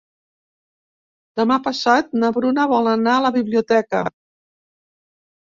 [1.41, 4.03] Demà passat na Bruna vol anar a la biblioteca.